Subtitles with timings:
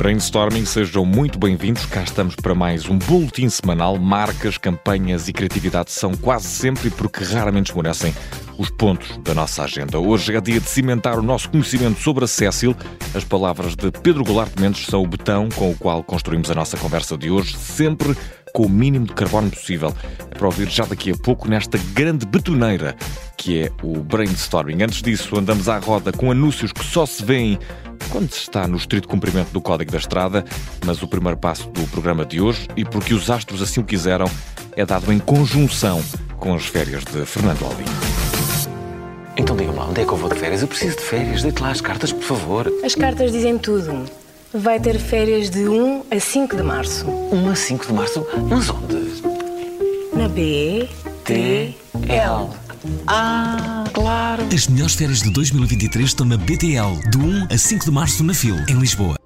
[0.00, 1.84] Brainstorming, sejam muito bem-vindos.
[1.84, 3.98] Cá estamos para mais um boletim semanal.
[3.98, 8.14] Marcas, campanhas e criatividade são quase sempre porque raramente esmorecem
[8.56, 9.98] os pontos da nossa agenda.
[9.98, 12.74] Hoje é dia de cimentar o nosso conhecimento sobre a Cécil.
[13.14, 16.78] As palavras de Pedro Goulart Mendes são o betão com o qual construímos a nossa
[16.78, 18.16] conversa de hoje, sempre
[18.54, 19.94] com o mínimo de carbono possível.
[20.30, 22.96] É para ouvir já daqui a pouco nesta grande betoneira
[23.36, 24.82] que é o brainstorming.
[24.82, 27.58] Antes disso, andamos à roda com anúncios que só se veem
[28.10, 30.44] quando se está no estrito cumprimento do Código da Estrada,
[30.84, 34.26] mas o primeiro passo do programa de hoje, e porque os astros assim o quiseram,
[34.76, 36.02] é dado em conjunção
[36.36, 37.84] com as férias de Fernando Alvim.
[39.36, 40.60] Então diga-me lá, onde é que eu vou de férias?
[40.60, 42.72] Eu preciso de férias, deite lá as cartas, por favor.
[42.84, 44.04] As cartas dizem tudo.
[44.52, 47.06] Vai ter férias de 1 a 5 de março.
[47.08, 48.26] 1 a 5 de março?
[48.48, 49.22] Mas onde?
[50.12, 50.88] Na B,
[51.24, 51.74] T,
[52.08, 52.48] L.
[53.06, 54.44] Ah, claro.
[54.52, 58.34] As melhores férias de 2023 estão na BTL, de 1 a 5 de março na
[58.34, 59.19] FIL, em Lisboa.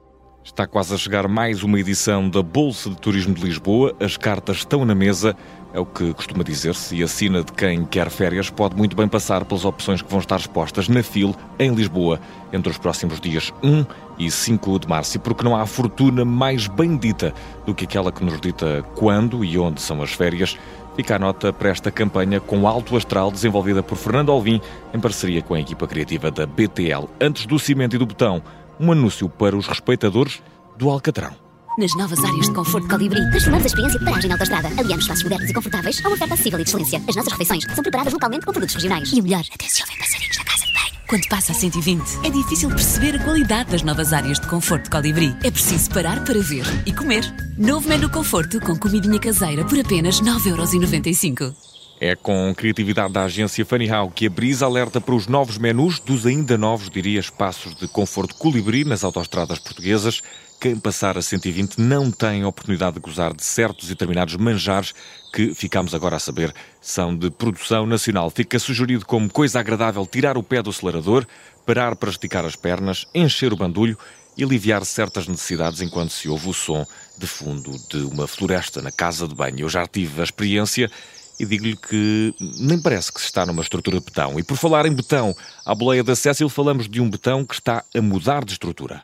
[0.45, 3.97] Está quase a chegar mais uma edição da Bolsa de Turismo de Lisboa.
[3.99, 5.35] As cartas estão na mesa,
[5.73, 9.09] é o que costuma dizer-se, e a sina de quem quer férias pode muito bem
[9.09, 12.21] passar pelas opções que vão estar expostas na FIL, em Lisboa,
[12.53, 13.87] entre os próximos dias 1
[14.19, 15.17] e 5 de março.
[15.17, 17.33] E porque não há fortuna mais bendita
[17.65, 20.59] do que aquela que nos dita quando e onde são as férias,
[20.95, 24.61] Fica a nota para esta campanha com alto astral desenvolvida por Fernando Alvim
[24.93, 27.09] em parceria com a equipa criativa da BTL.
[27.21, 28.41] Antes do cimento e do botão,
[28.81, 30.43] um anúncio para os respeitadores
[30.77, 31.45] do Alcatrão.
[31.77, 34.69] Nas novas áreas de conforto Colibri, transformamos a experiência de paragem na autostrada.
[34.69, 37.03] Aliamos espaços modernos e confortáveis a uma oferta acessível e de excelência.
[37.09, 39.13] As nossas refeições são preparadas localmente com produtos regionais.
[39.13, 40.95] E o melhor, até se ouvem passarinhos na casa de banho.
[41.09, 45.35] Quando passa a 120, é difícil perceber a qualidade das novas áreas de conforto Colibri.
[45.43, 47.25] É preciso parar para ver e comer.
[47.59, 51.74] Novo menu conforto com comidinha caseira por apenas 9,95€.
[52.01, 56.01] É com criatividade da agência Funny How que a Brisa alerta para os novos menus
[56.01, 60.21] dos ainda novos, diria, espaços de conforto colibri nas autoestradas portuguesas.
[60.61, 64.93] Quem passar a 120 não tem oportunidade de gozar de certos e determinados manjares
[65.33, 68.29] que, ficamos agora a saber, são de produção nacional.
[68.29, 71.25] Fica sugerido como coisa agradável tirar o pé do acelerador,
[71.65, 73.97] parar para esticar as pernas, encher o bandulho
[74.37, 76.85] e aliviar certas necessidades enquanto se ouve o som
[77.17, 79.61] de fundo de uma floresta na casa de banho.
[79.61, 80.91] Eu já tive a experiência
[81.39, 84.39] e digo-lhe que nem parece que se está numa estrutura de betão.
[84.39, 85.35] E por falar em betão,
[85.65, 89.03] à boleia da Cécil falamos de um betão que está a mudar de estrutura.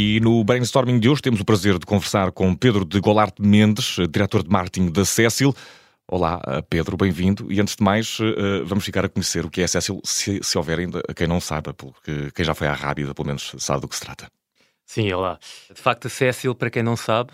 [0.00, 3.96] E no brainstorming de hoje temos o prazer de conversar com Pedro de Golarte Mendes,
[4.08, 5.52] diretor de marketing da Cécil.
[6.10, 7.52] Olá, Pedro, bem-vindo.
[7.52, 10.40] E antes de mais, eh, vamos ficar a conhecer o que é a Cécil, se,
[10.42, 13.82] se houver ainda quem não saiba, porque quem já foi à Rábida, pelo menos, sabe
[13.82, 14.32] do que se trata.
[14.86, 15.38] Sim, olá.
[15.70, 17.32] De facto, a Cécil, para quem não sabe,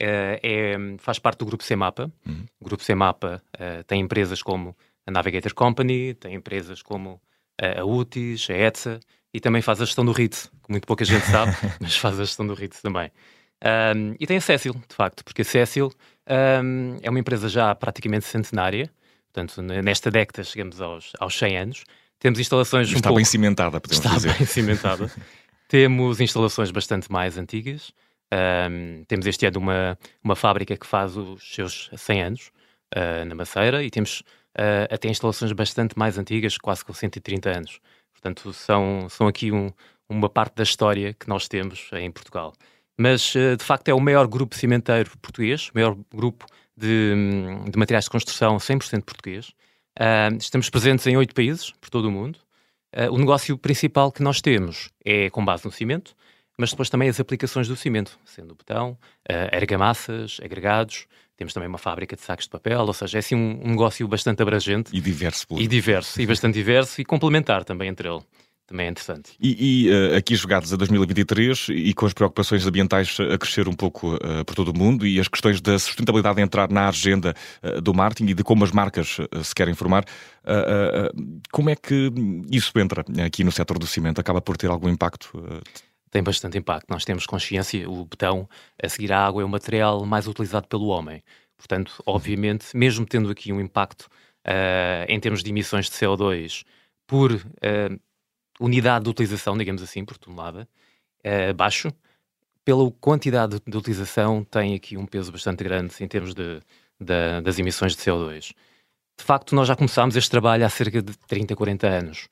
[0.00, 2.10] é, é, faz parte do Grupo CEMAPA.
[2.26, 2.46] Uhum.
[2.58, 4.74] O Grupo CEMAPA uh, tem empresas como
[5.06, 7.20] a Navigator Company, tem empresas como
[7.60, 9.00] a UTIS, a ETSA,
[9.34, 12.24] e também faz a gestão do RIT, que muito pouca gente sabe, mas faz a
[12.24, 13.12] gestão do RIT também.
[13.62, 15.90] Um, e tem a Cécil, de facto, porque a Cécil
[16.28, 18.90] um, é uma empresa já praticamente centenária,
[19.32, 21.84] portanto, nesta década chegamos aos, aos 100 anos.
[22.18, 22.88] Temos instalações.
[22.88, 23.16] Está um pouco...
[23.16, 24.28] bem cimentada, podemos Está dizer.
[24.28, 25.10] Está bem cimentada.
[25.68, 27.92] temos instalações bastante mais antigas.
[28.32, 32.50] Um, temos este ano uma, uma fábrica que faz os seus 100 anos
[32.96, 34.20] uh, na Maceira e temos
[34.58, 37.80] uh, até instalações bastante mais antigas, quase com 130 anos.
[38.12, 39.70] Portanto, são, são aqui um,
[40.08, 42.54] uma parte da história que nós temos em Portugal.
[42.96, 46.46] Mas, eh, de facto, é o maior grupo cimenteiro português, o maior grupo
[46.76, 47.14] de,
[47.70, 49.48] de materiais de construção 100% português.
[49.98, 52.38] Uh, estamos presentes em oito países, por todo o mundo.
[52.96, 56.14] Uh, o negócio principal que nós temos é com base no cimento,
[56.58, 58.98] mas depois também as aplicações do cimento, sendo betão,
[59.30, 61.06] uh, argamassas, agregados,
[61.36, 64.06] temos também uma fábrica de sacos de papel, ou seja, é assim um, um negócio
[64.06, 64.96] bastante abrangente.
[64.96, 65.46] E diverso.
[65.58, 68.20] E diverso, e bastante diverso, e complementar também entre ele.
[68.66, 69.32] Também é interessante.
[69.38, 73.74] E, e uh, aqui jogados a 2023 e com as preocupações ambientais a crescer um
[73.74, 77.34] pouco uh, por todo o mundo e as questões da sustentabilidade a entrar na agenda
[77.62, 80.04] uh, do marketing e de como as marcas se querem informar,
[81.50, 82.10] como é que
[82.50, 84.20] isso entra aqui no setor do cimento?
[84.20, 85.42] Acaba por ter algum impacto?
[86.10, 86.86] tem bastante impacto.
[86.88, 88.48] Nós temos consciência, o betão,
[88.80, 91.22] a seguir à água, é o material mais utilizado pelo homem.
[91.56, 94.02] Portanto, obviamente, mesmo tendo aqui um impacto
[94.46, 96.64] uh, em termos de emissões de CO2
[97.06, 98.00] por uh,
[98.60, 100.68] unidade de utilização, digamos assim, por tonelada,
[101.24, 101.92] uh, baixo,
[102.64, 106.60] pela quantidade de utilização tem aqui um peso bastante grande em termos de,
[106.98, 108.54] de, das emissões de CO2.
[109.16, 112.28] De facto, nós já começámos este trabalho há cerca de 30, 40 anos,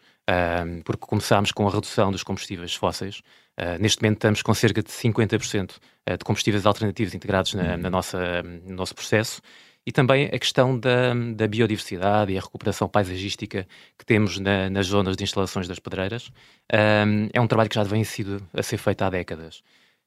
[0.85, 3.23] porque começámos com a redução dos combustíveis fósseis,
[3.61, 5.77] Uh, neste momento estamos com cerca de 50%
[6.07, 9.43] ah, de combustíveis alternativos integrados na, na nossa, no nosso processo
[9.87, 13.67] e também a questão da, da biodiversidade e a recuperação paisagística
[13.99, 16.31] que temos na, nas zonas de instalações das pedreiras.
[16.73, 19.63] Um, é um trabalho que já vem sido a ser feito há décadas.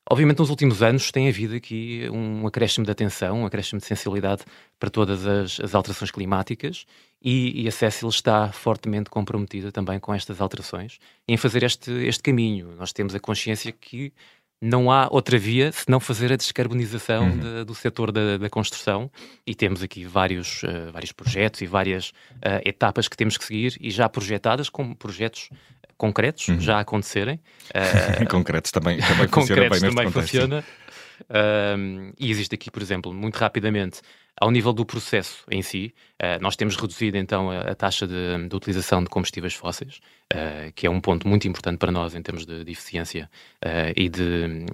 [0.08, 4.44] Obviamente, nos últimos anos tem havido aqui um acréscimo de atenção, um acréscimo de sensibilidade
[4.80, 6.86] para todas as, as alterações climáticas
[7.20, 12.22] e, e a Cécil está fortemente comprometida também com estas alterações em fazer este, este
[12.22, 12.76] caminho.
[12.78, 14.14] Nós temos a consciência que
[14.66, 17.38] não há outra via se não fazer a descarbonização uhum.
[17.38, 19.12] de, do setor da, da, construção
[19.46, 23.78] e temos aqui vários, uh, vários projetos e várias uh, etapas que temos que seguir
[23.80, 25.50] e já projetadas como projetos
[25.98, 26.60] concretos uhum.
[26.60, 27.40] já acontecerem.
[27.70, 30.64] Uh, concretos também, também funciona bem também funciona.
[31.22, 34.02] Uh, e existe aqui, por exemplo, muito rapidamente,
[34.40, 38.56] ao nível do processo em si, uh, nós temos reduzido então a, taxa de, de,
[38.56, 40.02] utilização de combustíveis fósseis,
[40.34, 43.30] uh, que é um ponto muito importante para nós em termos de, de eficiência
[43.64, 44.66] uh, e de,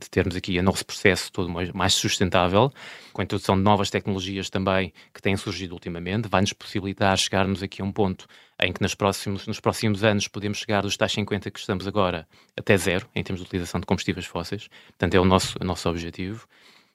[0.00, 2.72] de, termos aqui o nosso processo todo mais, sustentável,
[3.12, 7.62] com a introdução de novas tecnologias também que têm surgido ultimamente, vai nos possibilitar chegarmos
[7.62, 8.26] aqui a um ponto
[8.62, 12.26] em que nos próximos, nos próximos anos podemos chegar dos tais 50 que estamos agora
[12.56, 14.68] até zero em termos de utilização de combustíveis fósseis.
[14.88, 16.46] Portanto, é o nosso, o nosso objetivo.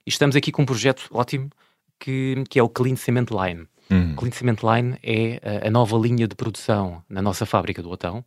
[0.05, 1.49] E estamos aqui com um projeto ótimo
[1.99, 3.67] que, que é o Clean Cement Line.
[3.89, 4.15] Uhum.
[4.15, 8.23] Clean Cement Line é a, a, nova linha de produção na nossa fábrica do Otão,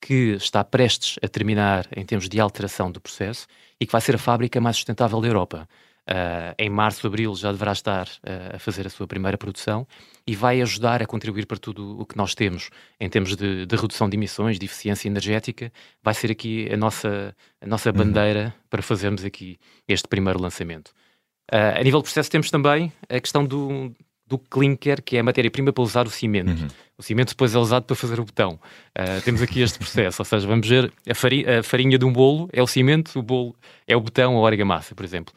[0.00, 3.46] que está prestes a terminar em termos de alteração do processo
[3.80, 5.68] e que vai ser a fábrica mais sustentável da Europa.
[6.06, 9.86] Uh, em março, abril já deverá estar uh, a fazer a sua primeira produção
[10.26, 12.68] e vai ajudar a contribuir para tudo o que nós temos
[13.00, 15.72] em termos de, de redução de emissões, de eficiência energética.
[16.02, 17.96] Vai ser aqui a nossa, a nossa uhum.
[17.96, 19.58] bandeira para fazermos aqui
[19.88, 20.92] este primeiro lançamento.
[21.52, 23.92] Uh, a nível de processo temos também a questão do,
[24.26, 26.62] do clinker, que é a matéria-prima para usar o cimento.
[26.62, 26.68] Uhum.
[26.96, 28.58] O cimento depois é usado para fazer o botão.
[28.96, 32.12] Uh, temos aqui este processo, ou seja, vamos ver a farinha, a farinha de um
[32.12, 33.54] bolo é o cimento, o bolo
[33.86, 35.34] é o botão ou a argamassa, por exemplo.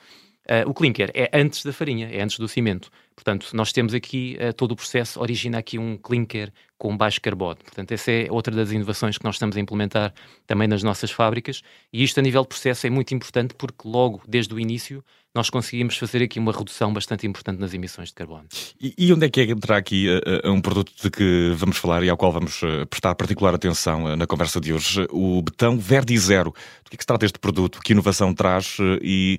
[0.50, 2.90] Uh, o clinker é antes da farinha, é antes do cimento.
[3.14, 7.58] Portanto, nós temos aqui uh, todo o processo, origina aqui um clinker com baixo carbono.
[7.58, 10.14] Portanto, essa é outra das inovações que nós estamos a implementar
[10.46, 11.62] também nas nossas fábricas.
[11.92, 15.04] E isto, a nível de processo, é muito importante porque logo desde o início
[15.36, 18.46] nós conseguimos fazer aqui uma redução bastante importante nas emissões de carbono.
[18.80, 21.78] E, e onde é que é que entra aqui uh, um produto de que vamos
[21.78, 25.06] falar e ao qual vamos prestar particular atenção na conversa de hoje?
[25.12, 26.52] O betão Verde Zero.
[26.84, 27.82] Do que é que se trata este produto?
[27.84, 29.38] Que inovação traz e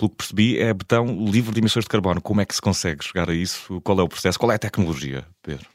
[0.00, 2.22] pelo que percebi, é betão livre de emissões de carbono.
[2.22, 3.80] Como é que se consegue chegar a isso?
[3.82, 4.38] Qual é o processo?
[4.38, 5.66] Qual é a tecnologia, Pedro?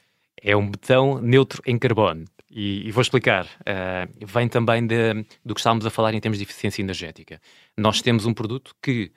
[0.42, 2.26] É um betão neutro em carbono.
[2.50, 3.46] E, e vou explicar.
[3.46, 5.14] Uh, vem também de,
[5.44, 7.40] do que estávamos a falar em termos de eficiência energética.
[7.78, 9.12] Nós temos um produto que,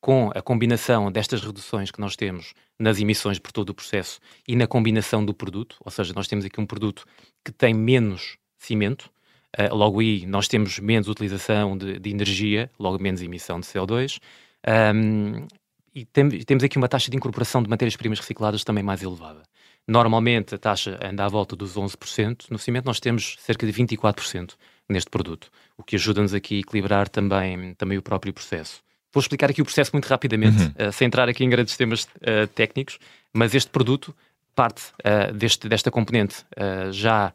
[0.00, 4.18] com a combinação destas reduções que nós temos nas emissões por todo o processo
[4.48, 7.04] e na combinação do produto, ou seja, nós temos aqui um produto
[7.44, 9.10] que tem menos cimento,
[9.58, 14.20] uh, logo aí nós temos menos utilização de, de energia, logo menos emissão de CO2,
[14.66, 15.46] um,
[15.94, 19.42] e tem, temos aqui uma taxa de incorporação de matérias-primas recicladas também mais elevada.
[19.86, 24.54] Normalmente a taxa anda à volta dos 11%, no cimento nós temos cerca de 24%
[24.88, 28.82] neste produto, o que ajuda-nos aqui a equilibrar também, também o próprio processo.
[29.12, 30.88] Vou explicar aqui o processo muito rapidamente, uhum.
[30.88, 32.98] uh, sem entrar aqui em grandes temas uh, técnicos,
[33.32, 34.14] mas este produto
[34.56, 36.44] parte uh, deste, desta componente
[36.92, 37.32] já,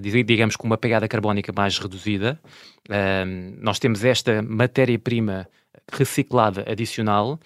[0.00, 2.40] digamos, com uma pegada carbónica mais reduzida.
[3.60, 5.46] nós temos esta matéria-prima
[5.92, 7.38] reciclada adicional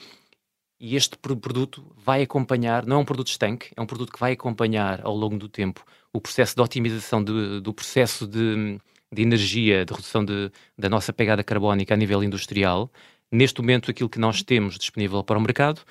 [0.80, 4.32] e este produto vai acompanhar, não é um produto estanque, é um produto que vai
[4.32, 8.78] acompanhar ao longo do tempo o processo de otimização de, do processo de,
[9.12, 12.90] de, energia, de redução de, da nossa pegada carbónica a nível industrial.
[13.30, 15.82] Neste momento, aquilo que nós temos disponível para o mercado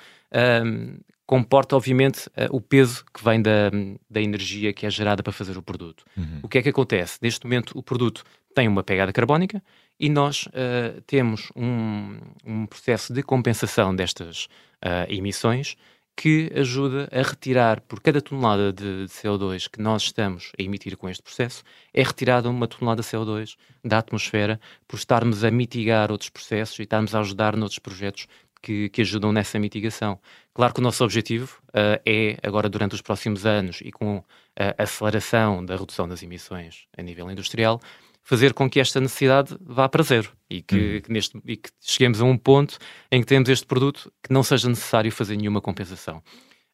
[0.64, 3.70] um, comporta, obviamente, uh, o peso que vem da,
[4.10, 6.04] da energia que é gerada para fazer o produto.
[6.16, 6.40] Uhum.
[6.42, 7.18] O que é que acontece?
[7.20, 8.24] Neste momento, o produto
[8.54, 9.62] tem uma pegada carbónica
[9.98, 14.44] e nós uh, temos um, um, processo de compensação destas
[14.84, 15.76] uh, emissões
[16.14, 20.96] que ajuda a retirar, por cada tonelada de, de, CO2 que nós estamos a emitir
[20.96, 21.62] com este processo,
[21.94, 26.82] é retirada uma tonelada de CO2 da atmosfera por estarmos a mitigar outros processos e
[26.82, 28.26] estarmos a ajudar noutros projetos
[28.60, 30.18] que, que ajudam nessa mitigação.
[30.52, 34.24] Claro que o nosso objetivo uh, é, agora durante os próximos anos e com
[34.58, 37.80] a aceleração da redução das emissões a nível industrial,
[38.28, 41.00] fazer com que esta necessidade vá para zero e que, uhum.
[41.00, 42.76] que, neste, e que cheguemos a um ponto
[43.10, 46.18] em que temos este produto que não seja necessário fazer nenhuma compensação.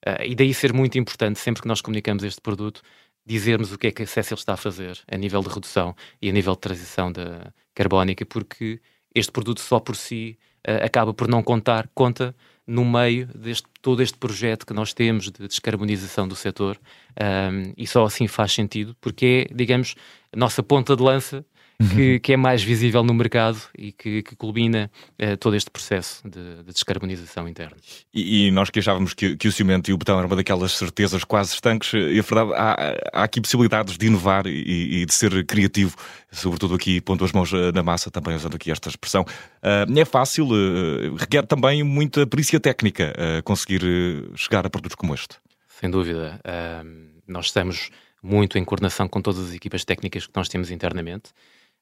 [0.05, 2.83] Uh, e daí ser muito importante, sempre que nós comunicamos este produto,
[3.25, 6.29] dizermos o que é que a Cecil está a fazer a nível de redução e
[6.29, 8.81] a nível de transição da carbónica, porque
[9.15, 12.35] este produto só por si uh, acaba por não contar, conta
[12.67, 16.81] no meio deste todo este projeto que nós temos de descarbonização do setor
[17.21, 19.95] um, e só assim faz sentido, porque é, digamos,
[20.33, 21.45] a nossa ponta de lança
[21.79, 24.91] que, que, é mais visível no mercado e que, que culmina
[25.21, 27.77] uh, todo este processo de, de descarbonização interna.
[28.13, 30.73] E, e, nós que achávamos que, que, o cimento e o betão eram uma daquelas
[30.73, 35.13] certezas quase estanques, e a verdade, há, há aqui possibilidades de inovar e, e, de
[35.13, 35.97] ser criativo,
[36.31, 39.23] sobretudo aqui pondo as mãos eh, na massa, também usando aqui esta expressão.
[39.23, 43.13] Uh, é fácil, uh, requer também muita perícia técnica
[43.45, 43.83] conseguir
[44.35, 45.37] chegar a produtos como este.
[45.69, 46.41] Sem dúvida.
[47.27, 47.91] nós estamos
[48.23, 51.31] muito em coordenação com todas as equipas técnicas que nós temos internamente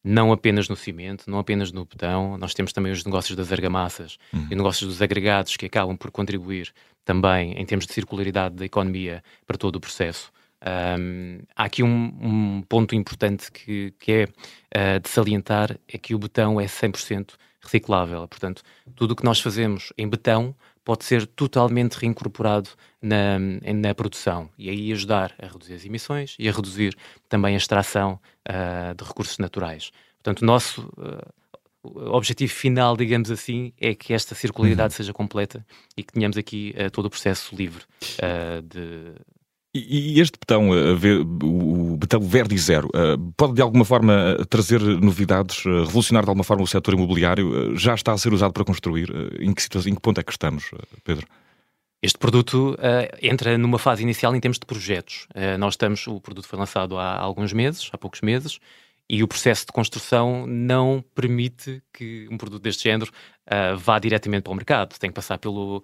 [0.04, 4.18] não apenas no cimento, não apenas no betão, nós temos também os negócios das argamassas
[4.32, 4.48] uhum.
[4.50, 6.72] e negócios dos agregados que acabam por contribuir
[7.04, 10.32] também em termos de circularidade da economia para todo o processo.
[10.64, 11.88] Um, há aqui um,
[12.20, 14.24] um, ponto importante que, que é
[14.96, 18.26] uh, de salientar, é que o betão é 100% reciclável.
[18.28, 18.62] Portanto,
[18.94, 22.70] tudo o que nós fazemos em betão pode ser totalmente reincorporado
[23.00, 26.96] na, na produção e aí ajudar a reduzir as emissões e a reduzir
[27.28, 29.90] também a extração uh, de recursos naturais.
[30.22, 34.96] Portanto, o nosso uh, objetivo final, digamos assim, é que esta circularidade uhum.
[34.96, 35.64] seja completa
[35.96, 37.84] e que tenhamos aqui uh, todo o processo livre
[38.64, 39.14] de
[39.74, 42.90] e, este betão, o betão verde zero,
[43.36, 47.76] pode de alguma forma trazer novidades, revolucionar de alguma forma o setor imobiliário?
[47.76, 49.08] Já está a ser usado para construir?
[49.40, 50.70] Em que, situação, em que ponto é que estamos,
[51.04, 51.26] Pedro?
[52.02, 55.28] Este produto uh, entra numa fase inicial em termos de projetos.
[55.30, 58.58] Uh, nós estamos, o produto foi lançado há alguns meses, há poucos meses,
[59.12, 63.12] e o processo de construção não permite que um produto deste género
[63.46, 64.98] uh, vá diretamente para o mercado.
[64.98, 65.82] Tem que passar pela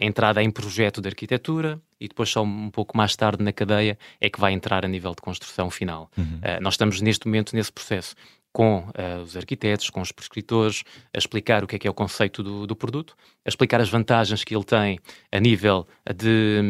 [0.00, 4.30] entrada em projeto de arquitetura e depois só um pouco mais tarde na cadeia é
[4.30, 6.10] que vai entrar a nível de construção final.
[6.16, 6.40] Uhum.
[6.62, 8.14] nós estamos neste momento nesse processo
[8.50, 11.94] com uh, os arquitetos, com os prescritores, a explicar o que é que é o
[11.94, 14.98] conceito do, do produto, a explicar as vantagens que ele tem
[15.30, 16.62] a nível de,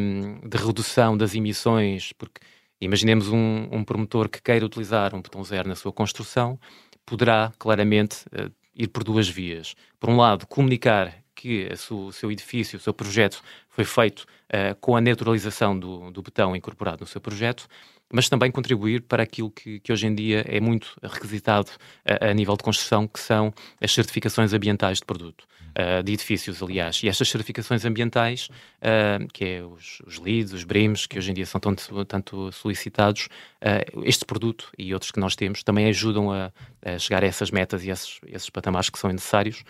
[0.49, 2.41] de redução das emissões, porque
[2.81, 6.59] imaginemos um, um, promotor que queira utilizar um botão zero na sua construção,
[7.07, 9.75] poderá claramente uh, ir por duas vias.
[9.99, 14.97] Por um lado, comunicar que o seu edifício, o seu projeto foi feito uh, com
[14.97, 17.66] a neutralização do, do botão incorporado no seu projeto,
[18.13, 21.71] mas também contribuir para aquilo que, que hoje em dia é muito requisitado
[22.05, 26.63] a, a, nível de construção, que são as certificações ambientais de produto, uh, de edifícios,
[26.63, 27.03] aliás.
[27.03, 31.35] E estas certificações ambientais, uh, que é os, os LEEDs, os BRIMs, que hoje em
[31.35, 33.29] dia são tanto, tanto solicitados,
[33.63, 36.53] uh, este produto e outros que nós temos também ajudam a,
[36.85, 39.65] a chegar a essas metas e esses, esses patamares que são necessários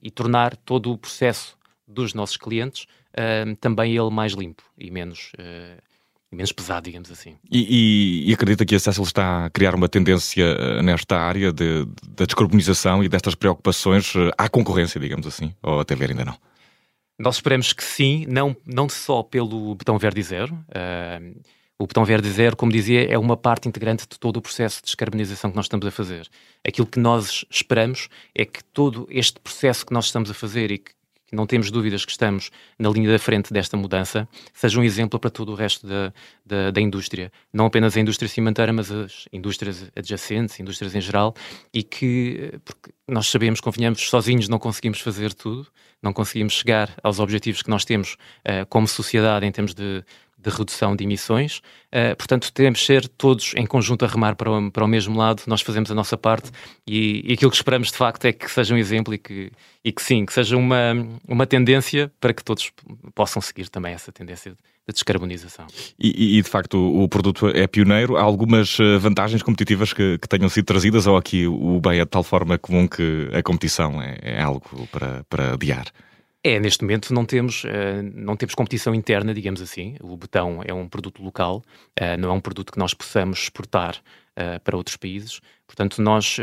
[0.00, 2.86] e tornar todo o processo dos nossos clientes
[3.60, 5.32] também ele mais limpo e menos
[6.32, 7.36] menos pesado, digamos assim.
[7.50, 11.52] E, e, e, acredita que a Cecil está a criar uma tendência eh, nesta área
[11.52, 15.52] de, da descarbonização e destas preocupações eh, à concorrência, digamos assim?
[15.62, 16.36] Ou até ver ainda não?
[17.18, 20.54] Nós esperamos que sim, não, não só pelo botão verde zero.
[20.54, 21.38] Uh,
[21.78, 24.84] o botão verde zero, como dizia, é uma parte integrante de todo o processo de
[24.84, 26.28] descarbonização que nós estamos a fazer.
[26.66, 30.78] Aquilo que nós esperamos é que todo este processo que nós estamos a fazer e
[30.78, 30.92] que
[31.32, 35.30] não temos dúvidas que estamos na linha da frente desta mudança, seja um exemplo para
[35.30, 36.12] todo o resto da,
[36.44, 37.32] da, da, indústria.
[37.52, 41.34] Não apenas a indústria cimenteira, mas as indústrias adjacentes, indústrias em geral,
[41.72, 45.66] e que, porque nós sabemos, convenhamos, sozinhos não conseguimos fazer tudo,
[46.02, 50.04] não conseguimos chegar aos objetivos que nós temos uh, como sociedade em termos de
[50.42, 51.58] de redução de emissões.
[51.88, 55.42] Uh, portanto, temos ser todos em conjunto a remar para o, para o mesmo lado,
[55.46, 56.50] nós fazemos a nossa parte
[56.86, 59.50] e, e, aquilo que esperamos de facto é que seja um exemplo e que,
[59.84, 60.92] e que sim, que seja uma,
[61.26, 62.70] uma tendência para que todos
[63.14, 65.66] possam seguir também essa tendência de descarbonização.
[65.98, 68.16] E, e de facto o, o produto é pioneiro.
[68.16, 72.04] Há algumas eh, vantagens competitivas que, que, tenham sido trazidas ou aqui o bem é
[72.04, 75.86] de tal forma comum que a competição é, é algo para, para adiar?
[76.42, 77.68] É, neste momento não temos, uh,
[78.14, 79.96] não temos competição interna, digamos assim.
[80.00, 81.62] O betão é um produto local,
[82.00, 85.40] uh, não é um produto que nós possamos exportar uh, para outros países.
[85.66, 86.36] Portanto, nós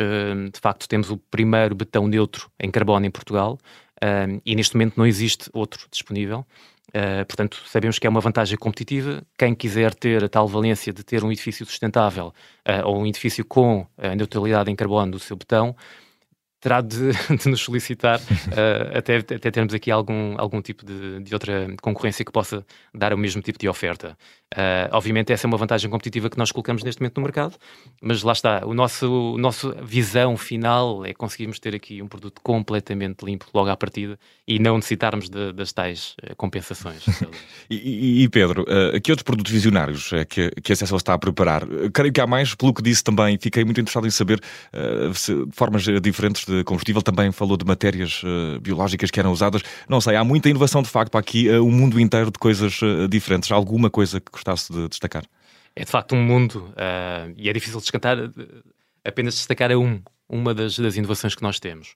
[0.54, 3.60] de facto temos o primeiro betão neutro em carbono em Portugal
[4.46, 6.46] e neste momento não existe outro disponível.
[7.28, 9.22] portanto, sabemos que é uma vantagem competitiva.
[9.38, 12.34] Quem quiser ter a tal valência de ter um edifício sustentável
[12.86, 15.76] ou um edifício com a neutralidade em carbono do seu betão,
[16.60, 21.34] terá de, de nos solicitar uh, até, até termos aqui algum, algum tipo de, de,
[21.34, 24.18] outra concorrência que possa dar o mesmo tipo de oferta.
[24.56, 27.56] Uh, obviamente essa é uma vantagem competitiva que nós colocamos neste momento no mercado,
[28.02, 32.42] mas lá está, o nosso, a nossa visão final é conseguirmos ter aqui um produto
[32.42, 37.06] completamente limpo logo à partida e não necessitarmos de, das tais uh, compensações.
[37.70, 41.20] e, e, Pedro, uh, que outros produtos visionários é que, que a Cessel está a
[41.20, 41.64] preparar?
[41.94, 44.42] Creio que há mais, pelo que disse também, fiquei muito interessado em saber
[45.14, 48.22] se, formas diferentes de combustível, também falou de matérias
[48.62, 49.62] biológicas que eram usadas.
[49.88, 53.52] Não sei, há muita inovação de facto aqui, o um mundo inteiro de coisas diferentes.
[53.52, 55.24] Alguma coisa que gostasse de destacar?
[55.78, 58.32] É de facto um mundo, uh, e é difícil descantar, uh,
[59.06, 61.94] apenas destacar a um, uma das, das inovações que nós temos.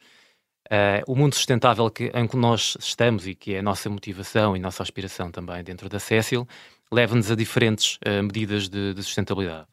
[0.68, 4.56] Uh, o mundo sustentável que, em que nós estamos e que é a nossa motivação
[4.56, 6.48] e nossa aspiração também dentro da Cecil,
[6.94, 9.66] leva-nos a diferentes uh, medidas de, de sustentabilidade.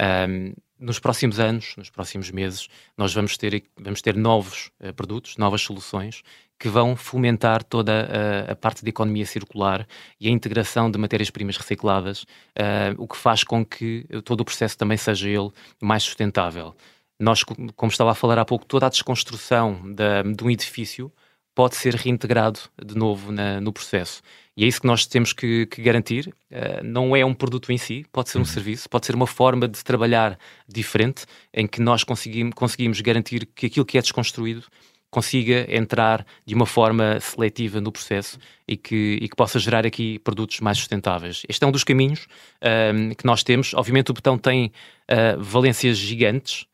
[0.00, 5.36] Um, nos próximos anos, nos próximos meses, nós vamos ter, vamos ter novos uh, produtos,
[5.36, 6.22] novas soluções
[6.58, 8.08] que vão fomentar toda
[8.48, 9.86] a, a, parte de economia circular
[10.20, 14.76] e a integração de matérias-primas recicladas, uh, o que faz com que todo o processo
[14.78, 16.74] também seja ele mais sustentável.
[17.18, 21.12] Nós, como estava a falar há pouco, toda a desconstrução da, de um edifício
[21.54, 24.22] pode ser reintegrado de novo na, no processo.
[24.56, 26.28] E é isso que nós temos que, que garantir.
[26.50, 28.46] Uh, não é um produto em si, pode ser um uhum.
[28.46, 33.66] serviço, pode ser uma forma de trabalhar diferente, em que nós conseguimos, conseguimos garantir que
[33.66, 34.64] aquilo que é desconstruído
[35.10, 40.18] consiga entrar de uma forma seletiva no processo e que, e que possa gerar aqui
[40.18, 41.42] produtos mais sustentáveis.
[41.48, 42.26] Este é um dos caminhos
[42.60, 43.74] uh, que nós temos.
[43.74, 44.72] Obviamente, o botão tem
[45.10, 46.66] uh, valências gigantes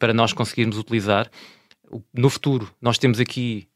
[0.00, 1.30] para nós conseguirmos utilizar.
[2.12, 3.68] No futuro, nós temos aqui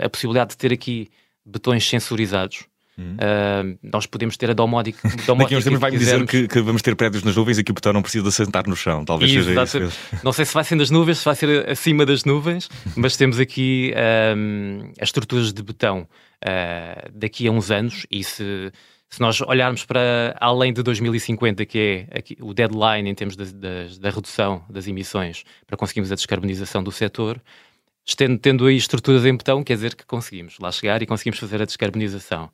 [0.00, 1.08] a possibilidade de ter aqui
[1.44, 2.66] betões sensorizados
[3.00, 5.08] Uh, nós podemos ter a domótica.
[5.08, 7.70] Daqui a uns tempos vai-me dizer que, que, vamos ter prédios nas nuvens e que
[7.70, 9.04] o botão não precisa sentar no chão.
[9.04, 10.18] Talvez seja isso.
[10.22, 13.40] Não sei se vai ser nas nuvens, se vai ser acima das nuvens, mas temos
[13.40, 13.94] aqui
[14.36, 16.06] um, as estruturas de betão
[16.44, 18.70] uh, daqui a uns anos e se.
[19.10, 23.44] Se nós olharmos para além de 2050, que é aqui, o deadline em termos da,
[23.44, 27.42] da, da redução das emissões para conseguirmos a descarbonização do setor,
[28.16, 31.62] Tendo, tendo aí estruturas em betão, quer dizer que conseguimos lá chegar e conseguimos fazer
[31.62, 32.50] a descarbonização.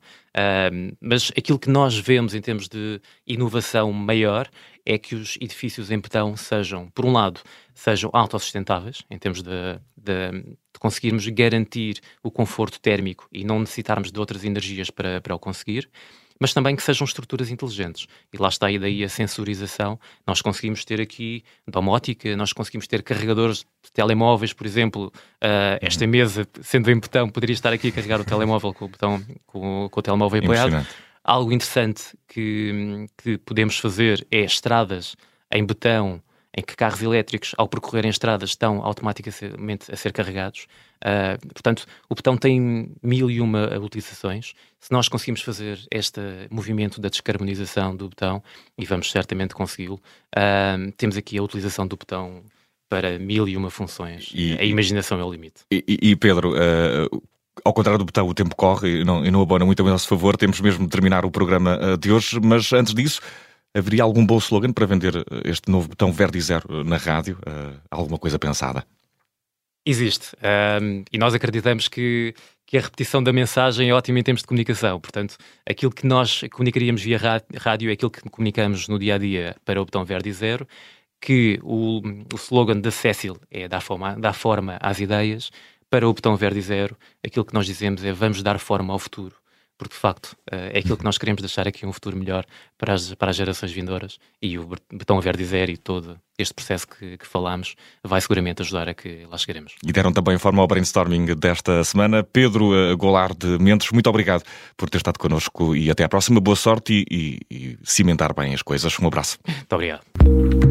[1.01, 4.49] mas aquilo que nós vemos em termos de inovação maior
[4.85, 7.41] é que os edifícios em betão sejam, por um lado,
[7.73, 9.49] sejam autossustentáveis, em termos de,
[9.95, 15.35] de, de, conseguirmos garantir o conforto térmico e não necessitarmos de outras energias para, para
[15.35, 15.89] o conseguir
[16.39, 18.07] mas também que sejam estruturas inteligentes.
[18.33, 19.99] E lá está aí daí a sensorização.
[20.25, 25.11] Nós conseguimos ter aqui domótica, nós conseguimos ter carregadores de telemóveis, por exemplo,
[25.43, 26.11] uh, esta uhum.
[26.11, 29.89] mesa, sendo em botão, poderia estar aqui a carregar o telemóvel com o botão, com,
[29.89, 30.85] com o telemóvel apoiado.
[31.23, 35.15] Algo interessante que, que podemos fazer é estradas
[35.51, 36.21] em betão
[36.57, 40.65] em que carros elétricos, ao percorrerem estradas, estão automaticamente a ser carregados.
[40.97, 44.55] Uh, portanto, o botão tem mil e uma utilizações.
[44.79, 48.41] Se nós conseguimos fazer este movimento da descarbonização do botão,
[48.75, 50.01] e vamos certamente consegui-lo,
[50.35, 52.41] uh, temos aqui a utilização do botão
[52.89, 54.31] para mil e uma funções.
[54.33, 55.61] E, a imaginação é o limite.
[55.71, 57.23] E, e Pedro, uh,
[57.63, 60.07] ao contrário do botão, o tempo corre e não, e não abona muito a nosso
[60.07, 63.21] favor, temos mesmo de terminar o programa de hoje, mas antes disso,
[63.77, 67.37] Haveria algum bom slogan para vender eh, este novo botão verde zero eh, na rádio?
[67.47, 68.83] Uh, alguma coisa pensada?
[69.85, 70.35] Existe.
[70.81, 72.33] Um, e nós acreditamos que,
[72.65, 74.99] que a repetição da mensagem é ótima em termos de comunicação.
[74.99, 77.19] Portanto, aquilo que nós comunicaríamos via
[77.55, 80.67] rádio é aquilo que comunicamos no dia a dia para o botão verde zero.
[81.21, 81.99] Que o,
[82.33, 85.51] o slogan da Cecil é dar forma, dar forma às ideias.
[85.87, 89.35] Para o botão verde zero, aquilo que nós dizemos é vamos dar forma ao futuro
[89.77, 92.45] porque de facto eh, é aquilo que nós queremos deixar aqui um futuro melhor
[92.77, 96.87] para as, para as gerações vindouras e o Betão Verde Zero e todo este processo
[96.87, 99.75] que, que falámos vai seguramente ajudar a que lá chegaremos.
[99.83, 102.23] E deram também forma ao brainstorming desta semana.
[102.23, 104.43] Pedro eh, Goulart de Mendes, muito obrigado
[104.75, 106.39] por ter estado connosco e até à próxima.
[106.39, 108.97] Boa sorte e, e, e cimentar bem as coisas.
[108.99, 109.37] Um abraço.
[109.47, 110.66] Muito obrigado.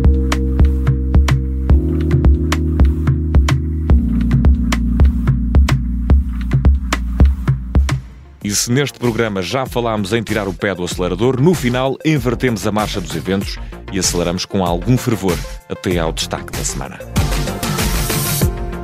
[8.46, 12.64] E se neste programa já falámos em tirar o pé do acelerador, no final invertemos
[12.64, 13.58] a marcha dos eventos
[13.92, 15.36] e aceleramos com algum fervor
[15.68, 16.96] até ao destaque da semana.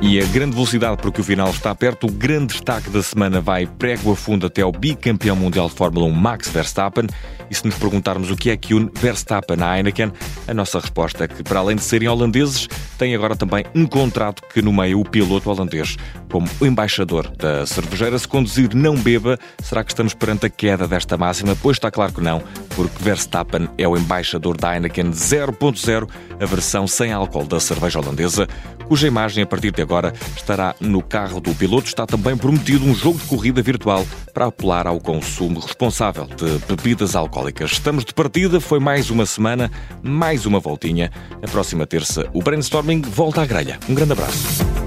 [0.01, 3.65] E a grande velocidade, porque o final está perto, o grande destaque da semana vai
[3.65, 7.07] prego a fundo até ao bicampeão mundial de Fórmula 1 Max Verstappen.
[7.49, 10.11] E se nos perguntarmos o que é que une Verstappen à Heineken,
[10.47, 14.41] a nossa resposta é que, para além de serem holandeses, tem agora também um contrato
[14.53, 15.97] que nomeia o piloto holandês
[16.31, 18.17] como embaixador da cervejeira.
[18.17, 21.55] Se conduzir não beba, será que estamos perante a queda desta máxima?
[21.61, 22.41] Pois está claro que não,
[22.75, 28.47] porque Verstappen é o embaixador da Heineken 0.0, a versão sem álcool da cerveja holandesa,
[28.87, 31.87] cuja imagem a partir de agora estará no carro do piloto.
[31.87, 37.15] Está também prometido um jogo de corrida virtual para apelar ao consumo responsável de bebidas
[37.33, 37.71] alcoólicas.
[37.71, 39.71] Estamos de partida, foi mais uma semana,
[40.03, 41.11] mais uma voltinha.
[41.41, 43.79] A próxima terça, o brainstorming volta à grelha.
[43.89, 44.82] Um grande abraço.